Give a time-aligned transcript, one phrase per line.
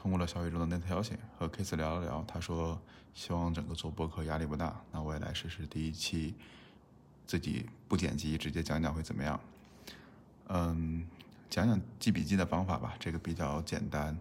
[0.00, 2.80] 通过了小宇宙的那条信和 Kiss 聊了聊，他说
[3.12, 6.34] 希望整个做播客压力不大，那我也来试试第一期
[7.26, 9.38] 自己不剪辑直接讲讲会怎么样。
[10.48, 11.06] 嗯，
[11.50, 14.18] 讲讲记笔记的方法吧，这个比较简单。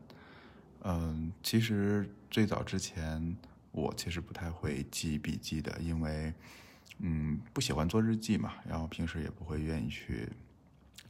[0.81, 3.37] 嗯，其实最早之前
[3.71, 6.33] 我其实不太会记笔记的，因为
[6.97, 10.27] 嗯不喜欢做日记嘛，然后平时也不会愿意去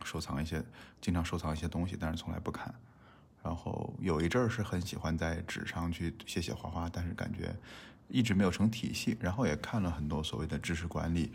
[0.03, 0.63] 收藏一些，
[1.01, 2.71] 经常收藏一些东西，但是从来不看。
[3.41, 7.55] 然后有一阵儿是很喜欢在纸上去写写画画，但是感觉
[8.07, 9.17] 一直没有成体系。
[9.19, 11.31] 然后也看了很多所谓的知识管理，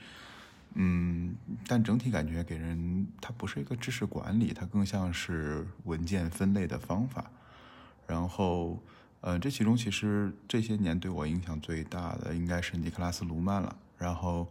[0.74, 1.34] 嗯，
[1.66, 7.30] 但整体感觉给人它不是一个知识管理，它更像是文件分类的方法。
[8.06, 8.78] 然后，
[9.23, 13.74] 呃，这其中其实这些年对我影响最大的应该是尼克拉斯·卢曼了。
[13.96, 14.46] 然后，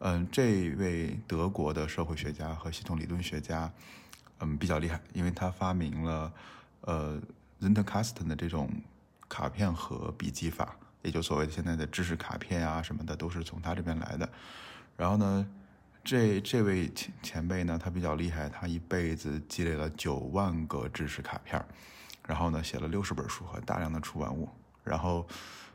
[0.00, 3.72] 嗯，这位德国的社会学家和系统理论学家，
[4.40, 6.30] 嗯，比较厉害，因为他发明了
[6.82, 7.18] 呃
[7.58, 8.70] z e n d c a s t 的这种
[9.28, 14.28] 卡片和笔记法，也就所谓的现在的知识卡片啊什么的，都是从他这边来的。
[14.96, 15.46] 然后呢，
[16.02, 21.64] 这这位前前辈呢，他比较厉害，他一辈子积累了九万个知识卡片。
[22.26, 24.48] 然后呢，写了六十本书和大量的出版物。
[24.84, 25.26] 然后，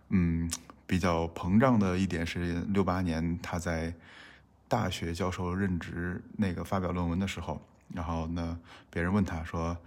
[0.10, 0.50] 嗯，
[0.88, 3.94] 比较膨胀的一点是，六八年他在
[4.68, 7.62] 大学教授任职那个发表论文的时候，
[7.94, 9.78] 然后呢，别人问他说：“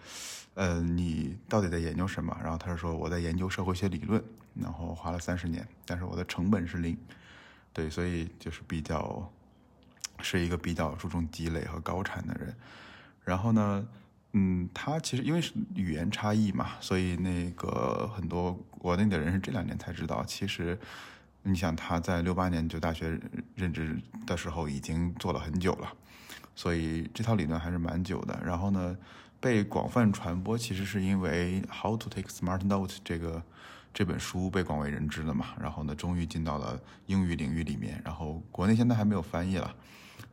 [0.55, 4.23] 呃，你到底在研究什么？”然后他说：“我在研究社会学理论，
[4.55, 6.97] 然后花了三十年，但是我的成本是零。”
[7.73, 9.31] 对，所以就是比较
[10.21, 12.55] 是一个比较注重积累和高产的人。
[13.25, 13.87] 然后呢？
[14.33, 20.23] 嗯，他其实因为是语言差异嘛，所以那个很多国内的人是这两年才知道。
[20.23, 20.79] 其实，
[21.43, 23.19] 你想他在六八年就大学
[23.55, 25.91] 任职的时候已经做了很久了，
[26.59, 28.37] 所以这套理论还是蛮久的。
[28.45, 28.99] 然后呢，
[29.39, 33.41] 被广泛传播，其实是因为《How to Take Smart Note》这个
[33.95, 35.55] 这本书被广为人知了嘛。
[35.61, 38.03] 然后呢，终于进到了英语领域里面。
[38.05, 39.73] 然后国内现在还没有翻译了，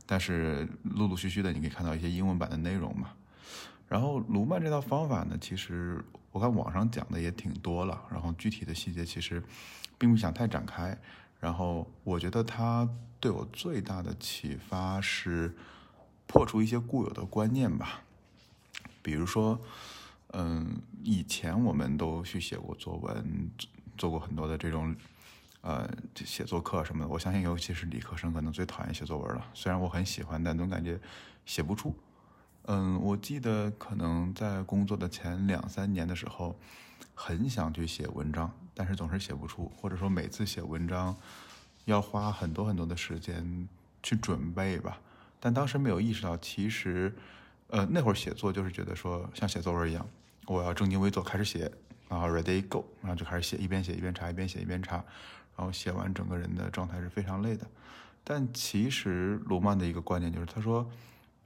[0.07, 3.11] 但是陆陆续续的你可以看到一些英文版的内容嘛。
[3.87, 9.43] 然后卢曼这套方法呢，其实我看网上讲的也挺多了，然后具体的细节其实
[9.99, 10.97] 并不想太展开。
[11.39, 15.55] 然后我觉得他对我最大的启发是
[16.27, 18.01] 破除一些固有的观念吧，
[19.01, 19.59] 比如说，
[20.33, 23.49] 嗯，以前我们都去写过作文，
[23.97, 24.95] 做过很多的这种
[25.61, 27.07] 呃写作课什么的。
[27.09, 29.45] 我相信，尤其是理科生，可能最讨厌写作文了。
[29.53, 30.99] 虽然我很喜欢，但总感觉
[31.45, 31.95] 写不出。
[32.63, 36.59] 嗯，我记得可能在工作的前两三年的时候，
[37.13, 41.15] 很想去写文章，但是总是写不出，或者说每次写文章
[41.85, 43.69] 要花很多很多的时间
[44.01, 44.99] 去准备吧。
[45.39, 47.13] 但当时没有意识到，其实，
[47.67, 50.05] 呃，那会儿写作就是觉得说像写作文一样，
[50.47, 51.71] 我要正襟危坐开始写，
[52.09, 54.95] 然后 ready go，然后就开始写，一边写一边查，一边写一边查，
[55.55, 57.65] 然后写完整个人的状态是非常累的。
[58.23, 60.89] 但其实罗曼的一个观点就是，他说。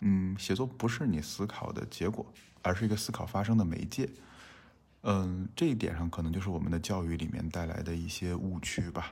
[0.01, 2.25] 嗯，写作不是你思考的结果，
[2.61, 4.09] 而是一个思考发生的媒介。
[5.01, 9.11] 嗯，这一点上可能就是我们的教育里面带来的一些误区吧。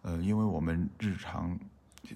[0.00, 1.58] 嗯，因为我们日常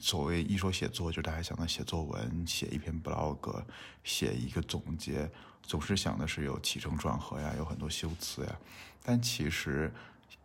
[0.01, 3.63] 所谓一说写作，就大家想到写作文、写一篇 blog、
[4.05, 5.31] 写一个总结，
[5.63, 8.59] 总是想的是有起承转合呀，有很多修辞呀。
[9.03, 9.93] 但其实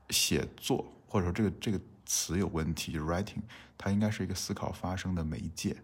[0.09, 3.41] 写作或者说这个这个词有问题就是，writing
[3.77, 5.75] 它应该是一个思考发生的媒介。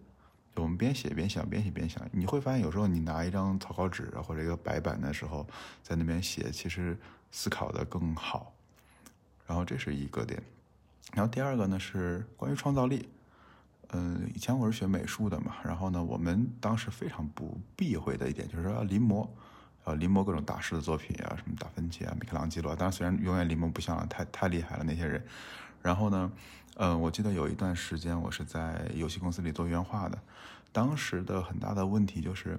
[0.55, 5.47] 我们边写边想，边写边想，你会发现有时候你拿一张草稿纸或者一个白板的时候，
[5.81, 6.97] 在那边写，其实
[7.31, 8.53] 思考的更好。
[9.47, 10.41] 然后这是一个点，
[11.13, 13.07] 然后第二个呢是关于创造力。
[13.91, 19.27] 嗯，以前我是学美术的嘛，然后呢，我们当时非常不避讳的一点就是说临摹，
[19.85, 22.75] 要临摹各种大师的作品啊，什么达芬奇啊、米开朗基罗。
[22.75, 25.25] 当然，虽然永远临摹不像了太太厉害了那些人。
[25.81, 26.31] 然后呢？
[26.81, 30.17] 嗯，我记得有一段时间我是在游戏公司里做原画的，
[30.71, 32.57] 当时的很大的问题就是，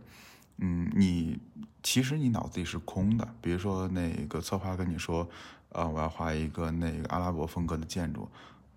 [0.58, 1.38] 嗯，你
[1.82, 3.26] 其实你脑子里是空的。
[3.40, 5.26] 比如说那个策划跟你说，
[5.70, 8.28] 呃，我要画一个那个阿拉伯风格的建筑，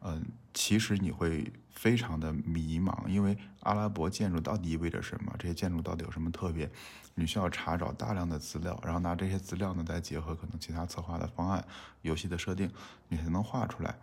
[0.05, 0.23] 嗯，
[0.53, 5.33] 其实你会非常的迷茫，因为阿拉伯建筑到底意味着什么？
[5.39, 6.69] 这些建筑到底有什么特别？
[7.15, 11.63] 你需要查找大量的资料，然后拿这些资料呢再结合可能其他策划的方案、
[12.01, 12.69] 游戏的设定，
[13.07, 13.95] 你才能画出来。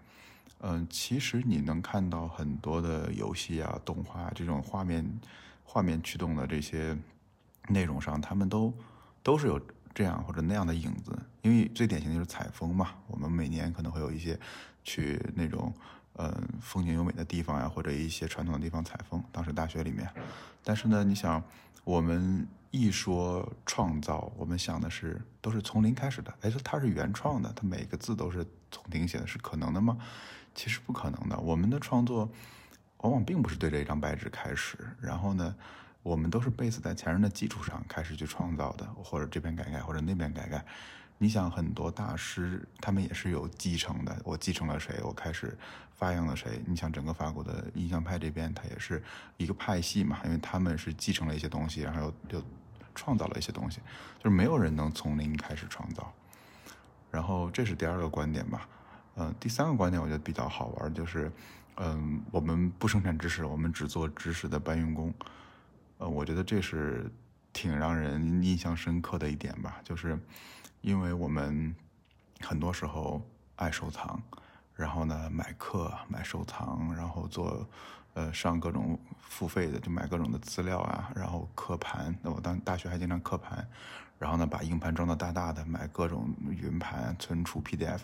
[0.60, 5.04] 嗯，其实你能看到很多的游戏啊、动画这种画面、
[5.64, 6.96] 画面驱动的这些
[7.68, 8.72] 内容上，他们都
[9.22, 9.60] 都是有
[9.94, 11.18] 这样或者那样的影子。
[11.42, 14.38] 因为最典型的就是采风嘛，我们每年可能会有一些
[14.84, 15.72] 去那种
[16.14, 19.22] 嗯风景优美的地方呀，或者一些传统的地方采风。
[19.32, 20.10] 当时大学里面，
[20.62, 21.42] 但是呢，你想
[21.84, 26.32] 我们一说创造，我们想的是都是从零开始的。
[26.42, 29.98] 哎，它是原创的，它每个字都是从零写的，是可能的吗？
[30.54, 31.38] 其实不可能的。
[31.38, 32.30] 我们的创作
[32.98, 35.54] 往往并不是对着一张白纸开始，然后呢，
[36.02, 40.64] 我们都是 base 在前人的基础上开始去创造的，或者这边改改，或者那边改改。
[41.22, 44.22] 你想，很多大师他们也是有继承的。
[44.24, 45.54] 我继承了谁，我开始
[45.92, 46.62] 发扬了谁。
[46.66, 49.02] 你想，整个法国的印象派这边，它也是
[49.36, 52.44] 一个派系嘛，因为他们是继承了一些东西，然后又又
[52.94, 53.80] 创造了一些东西，
[54.18, 56.10] 就是没有人能从零开始创造。
[57.10, 58.66] 然后这是第二个观点吧。
[59.16, 61.30] 嗯，第三个观点我觉得比较好玩，就是，
[61.76, 65.12] 嗯，我们不生产知识，我们只做知识的搬运工。
[65.98, 67.12] 呃，我觉得这是
[67.52, 70.18] 挺让人印象深刻的一点吧，就是。
[70.80, 71.74] 因为我们
[72.40, 73.20] 很多时候
[73.56, 74.20] 爱收藏，
[74.74, 77.68] 然后呢买课、买收藏，然后做
[78.14, 82.14] 呃上各种付费的，就买各种的资料啊，然后刻盘。
[82.22, 83.68] 那我当大学还经常刻盘，
[84.18, 88.00] 然后呢把硬盘装的大大的，买各种云盘存储 PDF。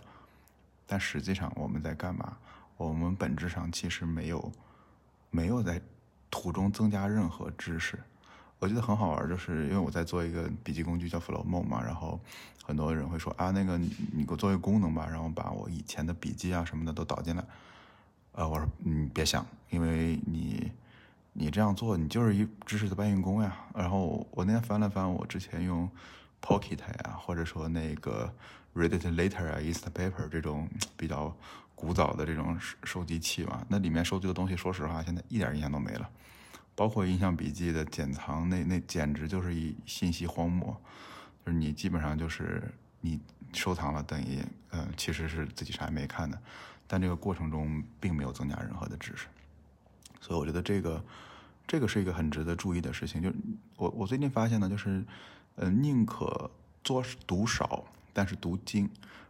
[0.87, 2.37] 但实际上我们在干嘛？
[2.77, 4.53] 我们本质上其实没有
[5.31, 5.81] 没有在
[6.31, 7.99] 途中增加任何知识。
[8.59, 12.19] 我觉得很好玩，就是因为我在做一个笔记工具叫 Flowmo 嘛，然后
[12.65, 17.45] 很多人会说啊，那个你给我做一个功能吧，然后把我以前的笔记啊什么的都导进来。
[18.33, 20.73] 呃，我说你别想，因为你
[21.33, 23.57] 你这样做，你就是一知识的搬运工呀。
[23.75, 25.89] 然后我那天翻了翻我之前用
[26.41, 28.33] Pocket 呀，或者说那个
[28.75, 31.35] Read It Later 啊，Instapaper 这种比较
[31.75, 36.09] 古早的这种收收集器嘛，那里面收集的东西，说实话，现在一点印象都没了。
[36.77, 40.77] 包括印象笔记的剪藏，那那简直就是一信息荒漠，
[41.45, 42.63] 就是你基本上就是
[43.01, 43.19] 你
[43.55, 44.39] 收藏了，等于
[44.69, 46.39] 呃其实是自己啥也没看的，
[46.87, 49.27] 但这个过程中并没有增加任何的知识，
[50.21, 51.03] 所以我觉得这个
[51.67, 53.23] 这个是一个很值得注意的事情。
[53.23, 53.33] 就
[53.77, 55.03] 我我最近发现呢，就是
[55.55, 56.51] 呃宁可
[56.85, 58.89] 做读少，但是读精。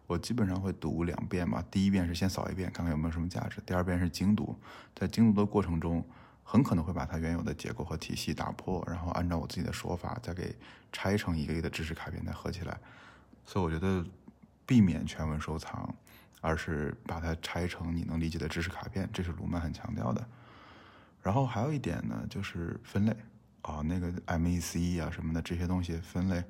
[0.08, 4.56] 我基本上会读两遍嘛，第一遍是先扫一遍，看看有没有什么价值；第二遍是精读，
[4.96, 6.04] 在精读的过程中。
[6.48, 10.54] 很可能会把它原有的结构和体系打破，然后按照我自己的说法再给
[10.92, 12.78] 拆成一个一个的知识卡片再合起来。
[13.44, 14.06] 所以我觉得
[14.64, 15.92] 避免全文收藏，
[16.40, 20.24] 而是把它拆成你能理解的知识卡片，这是鲁曼很强调的。
[21.20, 23.16] 然后还有一点呢，就是分类
[23.62, 26.44] 啊，那个 MEC 啊什么的这些东西分类，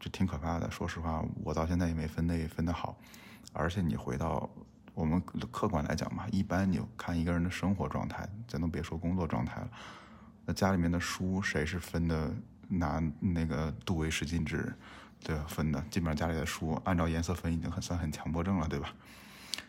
[0.00, 0.68] 这挺可怕的。
[0.68, 2.98] 说实话，我到现在也没分类分得好，
[3.52, 4.50] 而且你回到。
[4.98, 5.22] 我们
[5.52, 9.70] 客观来讲嘛，一般你看一个人的生活状态，咱都别说工作状态了。
[10.44, 12.34] 那家里面的书，谁是分的
[12.66, 14.74] 拿那个度为十进制，
[15.22, 15.38] 对？
[15.46, 18.92] 分的基本上家里的书按照颜色分，已经很算很强迫症了，对吧？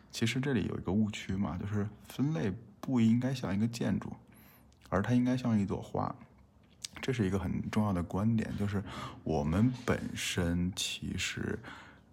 [0.09, 2.51] 其实这里有一个误区嘛，就是分类
[2.81, 4.11] 不应该像一个建筑，
[4.89, 6.15] 而它应该像一朵花。
[7.03, 8.83] 这是一个很重要的观点，就是
[9.23, 11.59] 我们本身其实。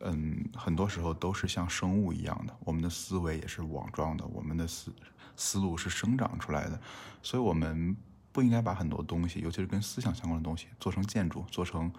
[0.00, 4.92] 嗯，很多时候都是像生物一样的，我们的思维也是网状的，我们的思
[5.36, 6.80] 思路是生长出来的，
[7.22, 7.96] 所以我们
[8.30, 11.90] 不应该把很多东西，尤其是跟思想相关的东西，做成建筑，做成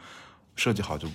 [0.56, 1.08] 设计好就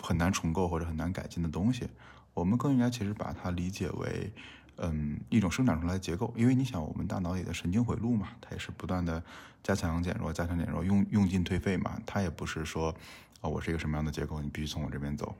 [0.00, 1.86] 很难重构或者很难改进的东西。
[2.32, 4.32] 我们更应该其实把它理解为，
[4.76, 6.32] 嗯，一种生长出来的结构。
[6.36, 9.22] 因为你想，我们大脑里的神经回路嘛，它也是不断的
[9.62, 12.94] 加强减弱，加强减弱，用用进退废嘛，它也不是说，
[13.40, 15.34] 啊，我是一个什么样的结构，你必须从我这边走。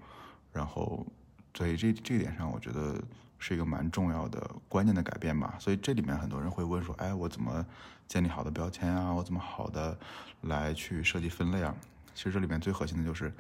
[0.57, 1.07] 然后，
[1.53, 2.99] 所以这这一点上，我觉得
[3.39, 5.55] 是一个蛮重要的关键的改变吧。
[5.59, 7.65] 所以这里面很多人会问说：“哎，我怎么
[8.09, 9.13] 建立好的标签啊？
[9.13, 9.97] 我怎么好的
[10.41, 11.75] 来去设计分类啊？”
[12.15, 13.31] 其实这里面最核心的就是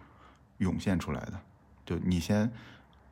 [0.58, 1.40] 涌现出来的。
[1.86, 2.52] 就你先，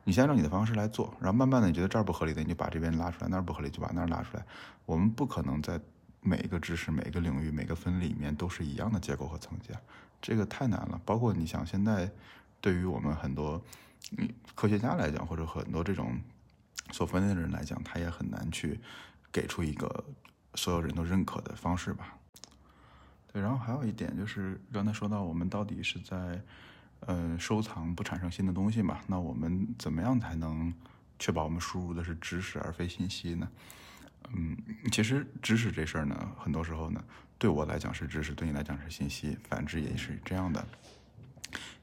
[0.03, 4.45] 你先按照你的方式来做，然后慢慢的，你觉得这儿不合理的，你就把这边拉出来；那儿不合理，就把那儿拉出来。
[4.85, 5.81] 我们不可能在
[6.21, 9.71] 每一个知识、每一个领域、每个分里面都是一样的结构和层级，
[10.21, 11.01] 这个太难了。
[11.03, 12.11] 包括你想现在，
[12.61, 13.59] 对于我们很多。
[14.53, 16.19] 科学家来讲，或者很多这种
[16.91, 18.79] 做分类的人来讲，他也很难去
[19.31, 20.05] 给出一个
[20.55, 22.17] 所有人都认可的方式吧。
[23.33, 26.41] 对，然后还有一点就是刚才说到，我们到底是在
[27.01, 28.99] 呃收藏不产生新的东西嘛？
[29.07, 30.73] 那我们怎么样才能
[31.19, 33.49] 确保我们输入的是知识而非信息呢？
[34.33, 34.57] 嗯，
[34.91, 37.03] 其实知识这事儿呢，很多时候呢，
[37.37, 40.65] 对我来讲是知识，对你来讲是信息，反之也是这样的。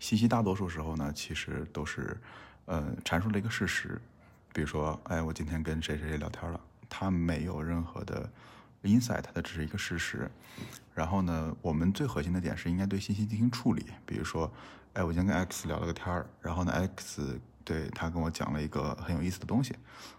[0.03, 2.21] 信息大多数时候呢，其实都是，
[2.65, 4.03] 呃，阐述了一个事实，
[4.53, 8.29] 比如说，哎，我今天跟谁谁谁聊天了，他没有任何的
[8.83, 10.29] insight，它只是一个事实。
[10.93, 14.53] 然后呢，我们最核心的点是应该对信息进行处理，比如说，
[14.95, 19.73] 哎，我今天跟 X 聊了个天儿，然后呢，X 对他跟我讲了一个很有意思的东西，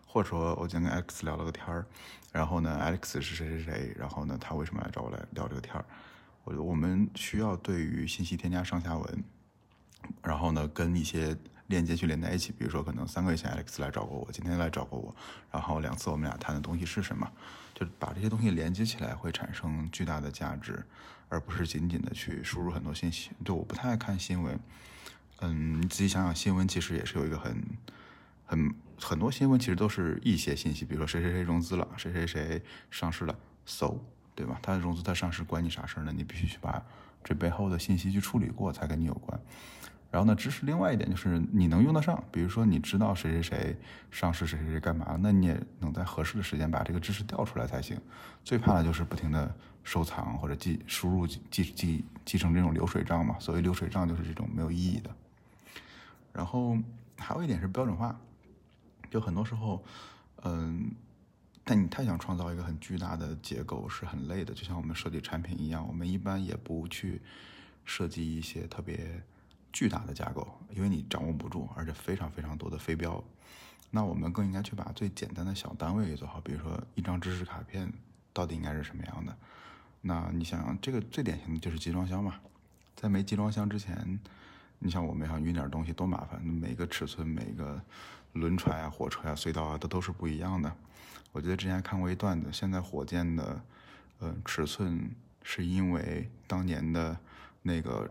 [0.07, 1.85] 或者说，我今天跟 X 聊了个天儿，
[2.31, 5.83] 然后呢，X 是谁谁谁，然后呢，他为什么来找我来聊这个天儿？
[6.45, 9.23] 我我们需要对于信息添加上下文，
[10.21, 11.35] 然后呢，跟一些
[11.67, 12.51] 链接去连在一起。
[12.51, 15.15] 比如说，可能三个月前 Alex 来找过我，今天来找过我，
[15.51, 17.29] 然后两次我们俩谈的东西是什么？
[17.73, 20.85] 就把这些东西连接起来，会产生巨大的价值，
[21.27, 23.31] 而不是仅仅的去输入很多信息。
[23.43, 24.59] 就我不太爱看新闻，
[25.39, 27.63] 嗯，你仔细想想，新闻其实也是有一个很、
[28.45, 33.95] 很很多新闻其实都是一些信息，比如说谁谁谁融资了，谁谁谁上市了，so
[34.35, 34.59] 对吧？
[34.61, 36.13] 它融资它上市关你啥事儿呢？
[36.15, 36.83] 你必须去把
[37.23, 39.39] 这背后的信息去处理过，才跟你有关。
[40.13, 43.75] 然后呢，知识另外一点就是你能用得上，比如说你知道谁谁谁
[44.11, 47.99] 上市，谁谁谁干嘛，那你也能在合适的时间把这个知识调出来才行。
[48.43, 49.51] 最怕的就是不停的
[49.83, 53.39] 收藏或者记输入记记记记成这种流水账嘛。
[53.39, 55.09] 所谓流水账就是这种没有意义的。
[56.31, 56.77] 然后
[57.17, 58.15] 还有一点是标准化，
[59.09, 59.83] 就很多时候，
[60.43, 60.91] 嗯，
[61.63, 67.19] 但你太想创造一个很巨大的结构是很累的，就像我们设计产品一样，我们一般也不去
[67.83, 69.23] 设计一些特别。
[69.73, 73.21] 巨大的架构，因为你掌握不住，而且非常非常多的飞镖，
[73.89, 76.39] 那我们更应该去把最简单的小单位给做好。
[76.41, 77.91] 比如说一张知识卡片
[78.31, 79.35] 到底应该是什么样的？
[80.01, 82.35] 那你想想，这个最典型的就是集装箱嘛。
[82.95, 84.19] 在没集装箱之前，
[84.77, 87.81] 你像我们想运点东西多麻烦，每个尺寸、每个
[88.33, 90.71] 轮船啊、火车啊、隧道啊，都都是不一样的。
[91.31, 93.59] 我记得之前看过一段子，现在火箭的
[94.19, 95.09] 呃尺寸
[95.41, 97.17] 是因为当年的
[97.63, 98.07] 那个。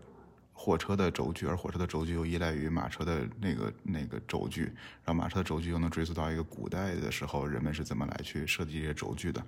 [0.53, 4.65] 火车的轴距，而火车的轴距又依赖于马车的那个那个轴距，
[5.03, 9.43] 然后马车的轴距又能追溯到一个古代的时候，人们是怎么来去设计这些轴距的？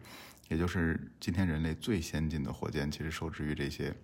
[0.49, 3.95] 也就是今天人类最先进的火箭，其实受制于这些，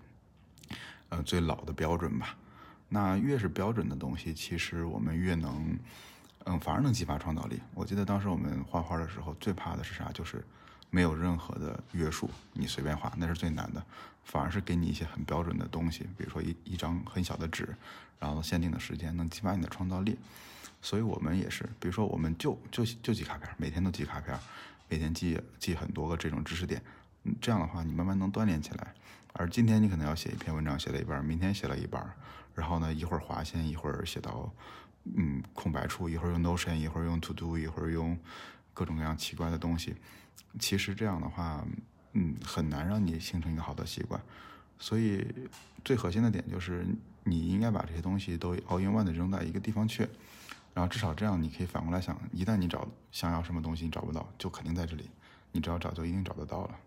[1.10, 2.38] 呃，最老的标准吧。
[2.88, 5.78] 那越是标准的东西，其实我们越能，
[6.46, 7.60] 嗯，反而能激发创造力。
[7.74, 10.12] 我记得当时我们画画的时候，最怕的是啥？
[10.14, 10.44] 就是。
[10.92, 13.84] 没有任何的约束，你随便画那是最难的，
[14.24, 17.76] 反而是给你一些很标准的东西，比如说一一张很小的纸，
[18.20, 20.20] 然后限定的时间能激发你的创造力。
[20.82, 24.38] 所以我们也是，比如说我们就就就记卡片，每天都记卡片，
[24.90, 26.82] 每天记记很多个这种知识点，
[27.40, 28.94] 这样的话你慢慢能锻炼起来。
[29.34, 32.06] 而今天你可能要写一篇文章，写了一半，明天写了一半，
[32.54, 34.52] 然后呢一会儿划线，一会儿写到
[35.16, 38.20] 嗯空白处，一会儿用 Notion，一会儿用 To Do，一会儿用
[38.74, 39.96] 各种各样奇怪的东西。
[40.60, 41.66] 其实这样的话，
[42.14, 44.22] 嗯，很难让你形成一个好的习惯。
[44.78, 45.26] 所以
[45.86, 46.86] 最核心的点就是，
[47.24, 50.08] 你应该把这些东西都 all in one 的扔在一个地方去，
[50.74, 55.10] 然后至少这样你可以反过来想，一旦你找想要什么东西你找不到，就肯定在这里，
[55.52, 56.80] 你只要找就一定找得到了。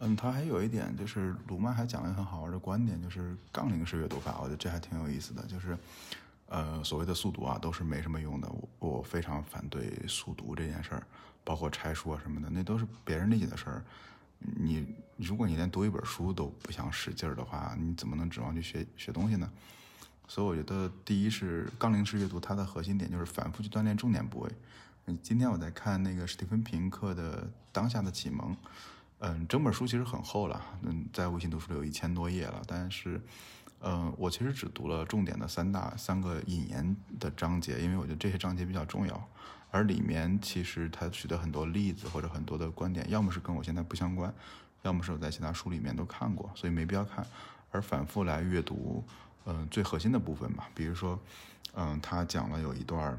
[0.00, 5.76] 嗯，他还有一点就是鲁曼还讲了一个很好玩的观点，就是杠铃式阅读法，我觉得这还挺有意思的，就是。
[6.52, 8.46] 呃，所谓的速读啊，都是没什么用的。
[8.50, 11.06] 我我非常反对速读这件事儿，
[11.42, 13.82] 包括拆书啊什么的，那都是别人理解的事儿。
[14.38, 19.50] 你如果你连读一本书都不想使劲儿的话，你怎么能指望去学学东西呢？
[20.28, 24.50] 所以我觉得，第一是杠铃式阅读，它的核心点就是反复去锻炼重点部位。
[25.06, 28.52] 嗯，今天我在看那个史蒂芬平克的《当下的启蒙》，
[29.20, 33.18] 嗯，整本书其实很厚了，嗯，在微信读书里有一千多页了，但是。
[33.84, 39.28] 嗯，我其实只读了重点的三大三个引言的章节，因为我觉得这些章节比较重要。
[39.72, 44.32] 而里面其实他举的很多例子或者很多的观点，要么是跟我现在不相关，
[44.82, 47.26] 要么是我在其他书里面都看过，所以没必要看。
[47.70, 49.02] 而反复来阅读，
[49.46, 50.68] 嗯，最核心的部分吧。
[50.74, 51.18] 比如说，
[51.74, 53.18] 嗯，他讲了有一段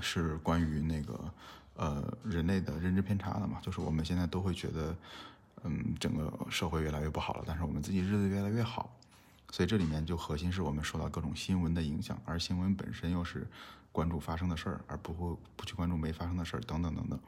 [0.00, 1.32] 是关于那个
[1.76, 4.96] 呃人类的认知偏差的嘛，就是我们现在都会觉得，
[5.64, 8.90] 嗯，整个社会越来越不好了，但是我们自己日子越来越好。
[9.50, 13.46] 所以这里面就核心是我们受到各种新闻的影响，而新闻本身又是
[13.90, 17.18] 关注发生的事儿，而不会不去关注没发生的事儿等等等等。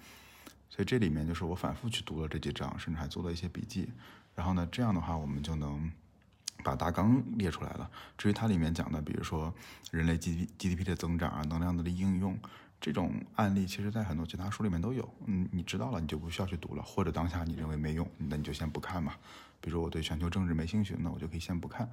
[0.69, 3.91] 所以这里面就是我反复去读了这几章，甚至还做了一些笔记。
[4.35, 5.91] 然后呢，这样的话我们就能
[6.63, 7.91] 把大纲列出来了。
[8.17, 9.53] 至于它里面讲的，比如说
[9.91, 12.39] 人类 G G D P 的增长啊，能量的应用
[12.81, 15.07] 这种案例，其实在很多其他书里面都有。
[15.27, 19.15] 嗯，你知道了，你就不需要去读了，或者当下你认为没用，那你就先不看嘛。
[19.61, 21.87] 比如说我对全球政治没兴趣，那我就可以先不看。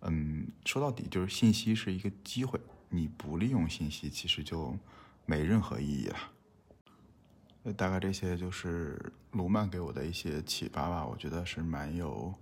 [0.00, 4.76] 嗯，说到底就是信息是一个机会，你不利用信息，其实就
[5.24, 6.16] 没任何意义了。
[7.76, 12.34] 大概这些就是卢曼给我的一些启发吧，我觉得是蛮有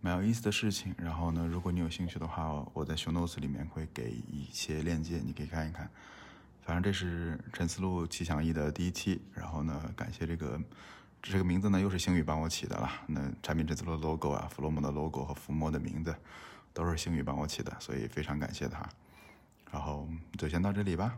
[0.00, 0.94] 蛮有意思的事情。
[0.96, 5.90] 然后呢，如果你有兴趣的话，我在 show notes 里面会给一些链接，你可以看一看。
[6.64, 10.60] 反正这是陈思路奇想一的第一期，然后呢，感谢这个。
[11.26, 12.86] 这个名字呢，又是星宇帮我起的了。
[13.06, 16.14] 那产品这次的 logo 啊，弗洛姆的 logo 和伏魔的名字，
[16.74, 18.86] 都是星宇帮我起的，所以非常感谢他。
[19.72, 20.06] 然后
[20.36, 21.16] 就先到这里吧。